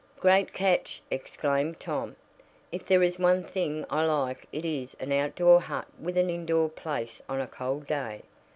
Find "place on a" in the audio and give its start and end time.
6.69-7.45